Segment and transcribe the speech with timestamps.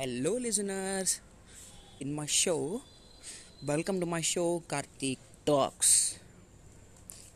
[0.00, 1.20] Hello listeners
[2.02, 2.80] in my show
[3.64, 6.14] welcome to my show Karthik talks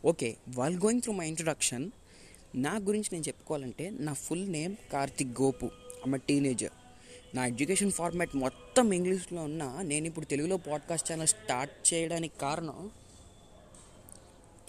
[0.05, 1.91] okay well going through my introduction
[2.55, 5.65] నా గురించి నేను చెప్పుకోవాలంటే నా full name Karthik Gopu
[6.03, 6.71] అమ్మ teenager
[7.35, 12.91] నా ఎడ్యుకేషన్ ఫార్మాట్ మొత్తం ఇంగ్లీష్లో ఉన్న నేను ఇప్పుడు తెలుగులో పాడ్కాస్ట్ ఛానల్ స్టార్ట్ చేయడానికి కారణం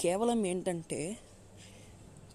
[0.00, 1.16] కేవలం ఏంటంటే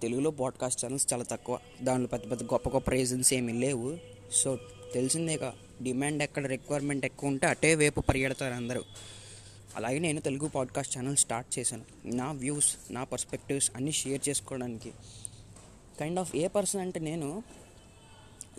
[0.02, 1.60] తెలుగులో పాడ్కాస్ట్ ఛానల్స్ చాలా తక్కువ.
[1.82, 3.98] దానిలో పెద్ద పెద్ద గొప్ప గొప్ప రీజన్స్ ఏమీ లేవు.
[4.32, 4.60] సో
[4.94, 5.54] తెలిసిందేగా
[5.84, 8.84] డిమాండ్ ఎక్కడ రిక్వైర్మెంట్ ఎక్కువ ఉంటే అటే వైపు పరిగెడతారు అందరూ.
[9.75, 11.86] అలాగే నేను తెలుగు పాడ్కాస్ట్ ఛానల్ స్టార్ట్ చేశాను.
[12.06, 14.92] నా వ్యూస్ నా పర్స్పెక్టివ్స్ అన్నీ షేర్ చేసుకోవడానికి.
[16.00, 17.44] కైండ్ ఆఫ్ ఏ పర్సన్ అంటే నేను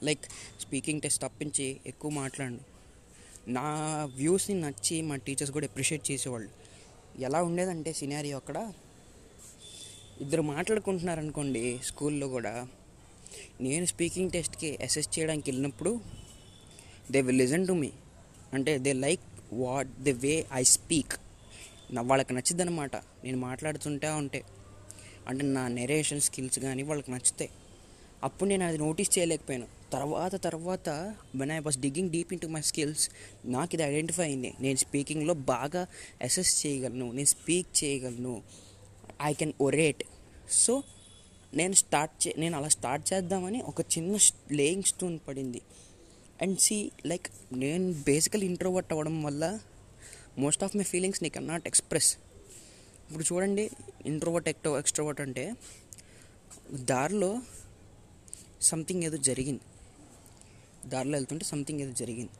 [0.02, 0.24] లైక్
[0.60, 2.60] స్పీకింగ్ టెస్ట్ తప్పించి ఎక్కువ మాట్లాడను.
[3.48, 3.62] నా
[4.16, 6.50] వ్యూస్ని నచ్చి మా టీచర్స్ కూడా అప్రిషియేట్ చేసేవాళ్ళు.
[7.18, 8.72] ఎలా ఉండేదంటే సినారీ అక్కడ
[10.20, 12.68] ఇద్దరు మాట్లాడుకుంటున్నారు అనుకోండి స్కూల్లో కూడా
[13.60, 16.00] నేను స్పీకింగ్ టెస్ట్కి అసెస్ చేయడానికి వెళ్ళినప్పుడు
[17.10, 17.90] they will listen to me
[18.54, 19.20] అంటే they like
[19.52, 21.12] what the way I speak
[21.92, 24.42] నా వాళ్ళకి నచ్చిద్దనమాట నేను మాట్లాడుతుంటా ఉంటే.
[25.28, 27.50] అంటే నా నెరేషన్ స్కిల్స్ కానీ వాళ్ళకి నచ్చుతాయి
[28.24, 29.66] అప్పుడు నేను అది నోటీస్ చేయలేకపోయాను.
[29.92, 30.88] తర్వాత తర్వాత
[31.34, 33.10] when I was digging deep into my skills
[33.44, 34.54] నాకు ఇది ఐడెంటిఫై అయింది.
[34.60, 35.86] నేను స్పీకింగ్లో బాగా
[36.22, 37.12] అసెస్ చేయగలను.
[37.12, 38.42] నేను స్పీక్ చేయగలను.
[39.22, 40.02] ఐ కెన్ ఒరేట్
[40.50, 40.82] సో
[41.54, 44.18] నేను స్టార్ట్ చే నేను అలా స్టార్ట్ చేద్దామని ఒక చిన్న
[44.52, 45.62] లేయింగ్ స్టోన్ పడింది.
[46.42, 49.60] అండ్ సి లైక్ నేను బేసికల్ ఇంట్రోవర్ట్ అవ్వడం వల్ల
[50.38, 52.16] మోస్ట్ ఆఫ్ మై ఫీలింగ్స్ నీ కెన్ నాట్ ఎక్స్ప్రెస్.
[53.06, 53.70] ఇప్పుడు చూడండి
[54.06, 55.52] ఇంట్రోవర్ట్ ఎక్టో ఎక్స్ట్రోవర్ట్ అంటే
[56.72, 57.42] దారిలో
[58.60, 59.60] సంథింగ్ ఏదో జరిగింది.
[60.86, 62.32] దారిలో వెళ్తుంటే సంథింగ్ ఏదో జరిగింది.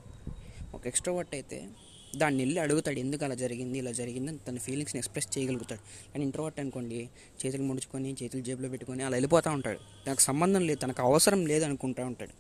[0.74, 1.69] ఒక ఎక్స్ట్రోవర్ట్ అయితే
[2.16, 5.80] దాన్ని వెళ్ళి అడుగుతాడు ఎందుకు అలా జరిగింది ఇలా జరిగింది అని తన ఫీలింగ్స్ని ఎక్స్ప్రెస్ చేయగలుగుతాడు.
[6.12, 7.08] కానీ ఇంట్రోవర్ట్ అనుకోండి
[7.47, 9.78] చేతులు ముడుచుకొని చేతులు జేబులో పెట్టుకొని అలా వెళ్ళిపోతూ ఉంటాడు.
[10.06, 12.30] తనకు సంబంధం లేదు తనకు అవసరం లేదు అనుకుంటూ ఉంటాడు.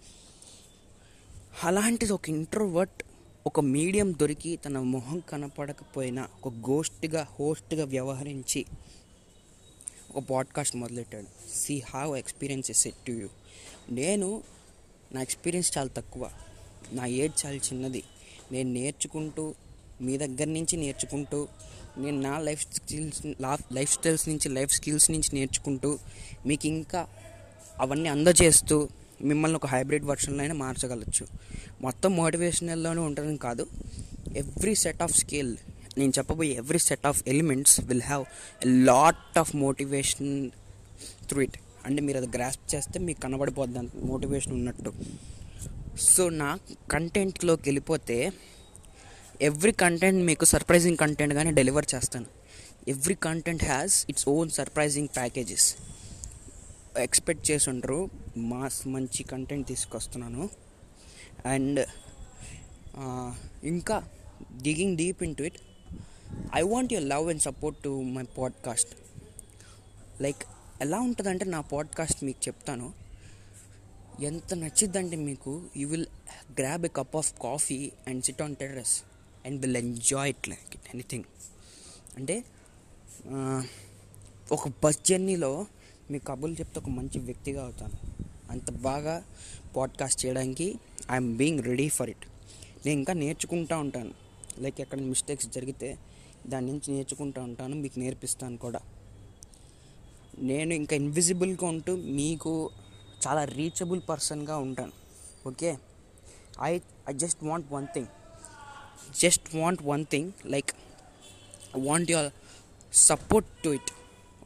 [1.64, 3.02] అలాంటిది ఒక ఇంట్రోవర్ట్
[3.46, 8.66] ఒక మీడియం దొరికి తన మొహం కనపడకపోయినా ఒక గోస్ట్గా హోస్ట్గా వ్యవహరించి
[10.14, 11.26] ఒక పాడ్కాస్ట్ మొదలెట్టాడు.
[11.54, 13.28] C have experience is set to you
[13.90, 14.42] నేను
[15.12, 16.30] నా ఎక్స్పీరియన్స్ చాలా తక్కువ.
[16.92, 18.02] నా ఏజ్ చాలా చిన్నది.
[18.52, 19.54] నేను నేర్చుకుంటూ
[20.00, 21.48] మీ దగ్గర నుంచి నేర్చుకుంటూ
[21.98, 23.22] నేను నా లైఫ్ స్కిల్స్
[23.72, 25.98] లైఫ్ స్టైల్స్ నుంచి లైఫ్ స్కిల్స్ నుంచి నేర్చుకుంటూ
[26.46, 27.06] మీకు ఇంకా
[27.80, 28.88] అవన్నీ అందజేస్తూ
[29.22, 31.26] మిమ్మల్ని ఒక హైబ్రిడ్ వర్షన్లో అయినా మార్చగలచ్చు.
[31.80, 33.66] మొత్తం మోటివేషనల్లోనే ఉండడం కాదు
[34.36, 35.56] ఎవ్రీ సెట్ ఆఫ్ స్కిల్
[35.98, 38.24] నేను చెప్పబోయే every set of elements will have
[38.66, 40.50] a lot of motivation
[41.28, 41.58] through it.
[41.86, 44.92] అంటే మీరు అది గ్రాస్ప్ చేస్తే మీకు కనబడిపోద్ది మోటివేషన్ ఉన్నట్టు.
[45.98, 46.58] సో నా
[46.90, 48.30] కంటెంట్లోకి వెళ్ళిపోతే
[49.42, 52.26] ఎవ్రీ కంటెంట్ మీకు సర్ప్రైజింగ్ కంటెంట్ కానీ డెలివర్ చేస్తాను.
[52.88, 55.76] Every content has its own surprising packages
[56.98, 58.08] expect చేసి ఉండరు.
[58.36, 60.48] మాస్ మంచి కంటెంట్ తీసుకొస్తున్నాను.
[61.46, 61.86] అండ్
[63.64, 64.08] ఇంకా
[64.62, 65.58] digging deep into it
[66.56, 68.88] I want your love and support to my podcast
[70.22, 70.42] like
[70.80, 72.92] ఎలా ఉంటుందంటే నా పాడ్కాస్ట్ మీకు చెప్తాను.
[74.28, 75.52] ఎంత నచ్చిద్దంటే మీకు?
[75.76, 76.06] You will
[76.58, 78.94] grab a cup of coffee and sit on terrace
[79.46, 81.26] and will enjoy it like it anything
[82.16, 82.36] అంటే
[84.52, 85.52] ఒక బస్ జర్నీలో
[86.10, 87.98] మీ కబుర్లు చెప్తే ఒక మంచి వ్యక్తిగా అవుతాను.
[88.50, 89.16] అంత బాగా
[89.76, 90.66] పాడ్కాస్ట్ చేయడానికి
[91.10, 92.26] I'm being ready for it
[92.86, 94.12] నేను ఇంకా నేర్చుకుంటూ ఉంటాను.
[94.62, 95.90] లైక్ ఎక్కడ మిస్టేక్స్ జరిగితే
[96.46, 98.80] దాని నుంచి నేర్చుకుంటూ ఉంటాను మీకు నేర్పిస్తాను కూడా.
[100.50, 102.52] నేను ఇంకా ఇన్విజిబుల్గా ఉంటూ మీకు
[103.24, 104.92] చాలా రీచబుల్ పర్సన్గా ఉంటాను.
[105.46, 105.70] Okay
[106.60, 108.10] I I just want one thing
[109.20, 110.70] just want one thing like
[111.78, 112.30] want your
[112.92, 113.90] support to it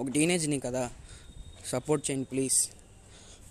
[0.01, 0.91] ఒక టీనేజ్ని కదా
[1.71, 2.59] సపోర్ట్ చేయండి ప్లీజ్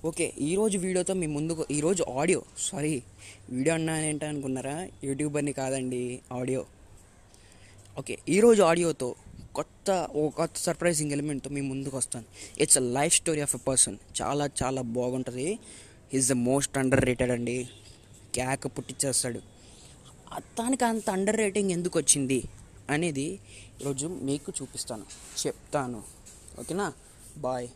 [0.05, 3.03] ఓకే ఈరోజు వీడియోతో మీ ముందుకు ఈరోజు ఆడియో సారీ
[3.49, 3.93] వీడియో అన్నా
[4.29, 4.87] అనుకున్నారా?
[5.03, 6.01] యూట్యూబర్ని కాదండి
[6.31, 6.65] ఆడియో
[7.97, 9.09] ఓకే ఈరోజు ఆడియోతో
[9.57, 12.27] కొత్త ఓ కొత్త సర్ప్రైజింగ్ ఎలిమెంట్తో మీ ముందుకు వస్తాను
[12.63, 15.47] it's a life story of a person చాలా చాలా బాగుంటుంది.
[16.17, 17.57] Is the most underrated అండి.
[18.37, 19.41] క్యాక్ పుట్టించేస్తాడు
[20.57, 22.39] తనకి అంత అండర్ రేటింగ్ ఎందుకు వచ్చింది
[22.93, 23.27] అనేది
[23.81, 25.05] ఈరోజు మీకు చూపిస్తాను.
[25.41, 25.99] చెప్తాను.
[26.61, 26.87] ఓకేనా?
[27.45, 27.67] బాయ్